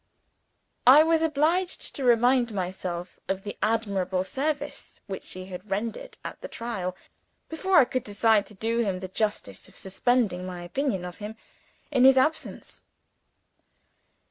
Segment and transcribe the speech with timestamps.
[0.87, 6.41] I was obliged to remind myself of the admirable service which he had rendered at
[6.41, 6.97] the trial,
[7.49, 11.35] before I could decide to do him the justice of suspending my opinion of him,
[11.91, 12.83] in his absence.